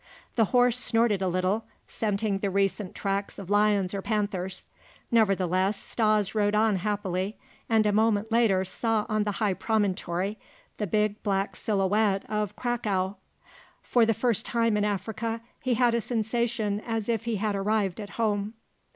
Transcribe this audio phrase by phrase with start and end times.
[0.35, 4.63] The horse snorted a little, scenting the recent tracks of lions or panthers;
[5.11, 7.37] nevertheless, Stas rode on happily,
[7.69, 10.39] and a moment later saw on the high promontory
[10.79, 13.17] the big black silhouette of "Cracow."
[13.83, 17.99] For the first time in Africa he had a sensation as if he had arrived
[18.01, 18.55] at home.